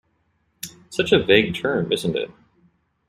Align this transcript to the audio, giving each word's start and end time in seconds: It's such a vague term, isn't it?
It's 0.65 0.97
such 0.97 1.11
a 1.11 1.23
vague 1.23 1.53
term, 1.53 1.91
isn't 1.91 2.15
it? 2.17 2.31